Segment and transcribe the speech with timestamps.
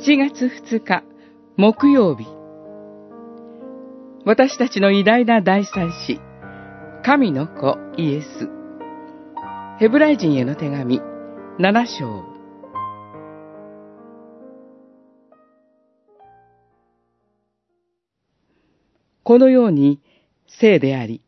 [0.00, 1.02] 7月2日
[1.56, 2.24] 木曜日。
[4.24, 6.20] 私たちの偉大な大祭司
[7.02, 8.48] 神の子イエス。
[9.80, 11.00] ヘブライ人への手紙
[11.58, 12.24] 7章。
[19.24, 20.00] このように
[20.60, 21.22] 聖であり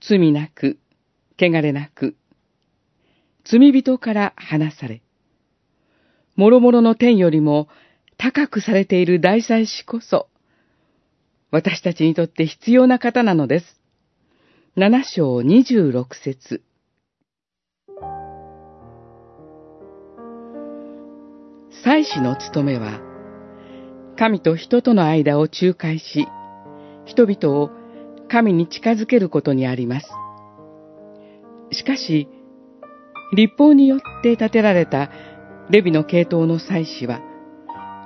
[0.00, 0.78] 罪なく
[1.38, 2.16] 汚れなく
[3.44, 5.02] 罪人から離され
[6.36, 7.68] 諸々の天よりも
[8.18, 10.28] 高くされている大祭司こそ、
[11.50, 13.80] 私たちにとって必要な方なのです。
[14.76, 16.62] 七章二十六節
[21.82, 23.00] 祭司の務めは、
[24.18, 26.28] 神と人との間を仲介し、
[27.06, 27.70] 人々を
[28.28, 30.08] 神に近づけることにあります。
[31.70, 32.28] しかし、
[33.34, 35.10] 立法によって建てられた
[35.68, 37.20] レビの系統の祭司は、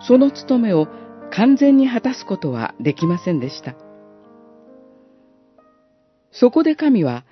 [0.06, 0.88] その務めを
[1.30, 3.74] 完全に果たすことはできませんでした。
[6.32, 7.24] そこで神は、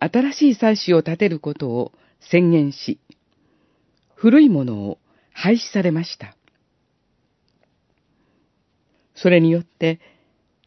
[0.00, 2.98] 新しい祭司を立てることを宣言し、
[4.16, 4.98] 古いものを
[5.32, 6.36] 廃止されました。
[9.14, 10.00] それによって、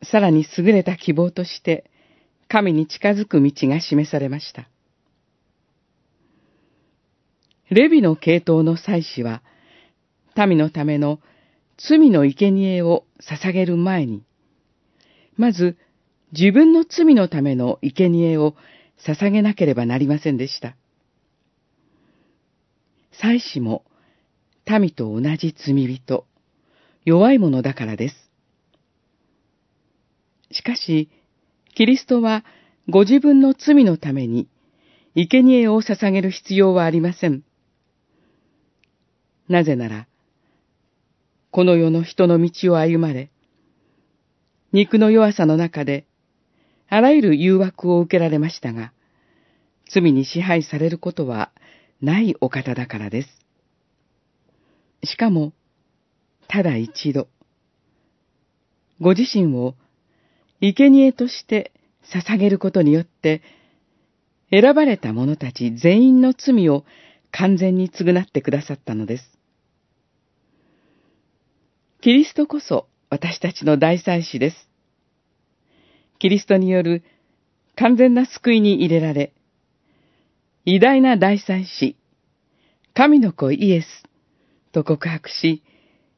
[0.04, 1.90] さらに優れた希望として、
[2.48, 4.70] 神に近づく道が示されました。
[7.70, 9.42] レビの系統の祭司は、
[10.36, 11.20] 民のための
[11.78, 14.24] 罪の生贄を捧げる前に、
[15.36, 15.78] まず
[16.32, 18.56] 自分の罪のための生贄を
[19.06, 20.76] 捧げなければなりませんでした。
[23.12, 23.84] 祭司も
[24.68, 26.26] 民と同じ罪人、
[27.04, 28.16] 弱い者だからです。
[30.52, 31.10] しかし、
[31.74, 32.46] キリストは
[32.88, 34.48] ご自分の罪のために
[35.16, 37.44] 生贄を捧げる必要はありません。
[39.48, 40.08] なぜなら、
[41.52, 43.30] この世の人の道を歩まれ、
[44.74, 46.06] 肉の弱さの中で、
[46.90, 48.92] あらゆる誘惑を受けられましたが、
[49.92, 51.52] 罪に支配されることは
[52.02, 53.30] ないお方だからです。
[55.04, 55.54] しかも、
[56.48, 57.28] ただ一度、
[59.00, 59.76] ご自身を
[60.62, 61.72] 生贄として
[62.14, 63.42] 捧げることによって、
[64.50, 66.84] 選ばれた者たち全員の罪を
[67.32, 69.35] 完全に償ってくださったのです。
[72.06, 74.70] キリストこそ私たちの大祭司です。
[76.20, 77.04] キリストによる
[77.76, 79.34] 完全な救いに入れられ、
[80.66, 81.98] 偉大な大祭司、
[82.94, 83.88] 神の子イエス
[84.72, 85.64] と告白し、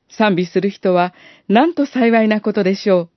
[0.10, 1.14] 賛美する人は
[1.48, 3.10] なんと幸いなことでしょう。